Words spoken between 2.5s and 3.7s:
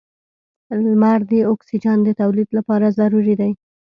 لپاره ضروري دی.